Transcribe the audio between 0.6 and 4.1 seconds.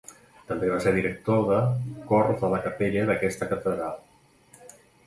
va ser director de, cor de la capella d'aquesta catedral.